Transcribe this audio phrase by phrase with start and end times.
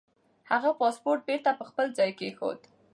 [0.51, 2.59] هغه پاسپورت بېرته پر خپل ځای کېښود.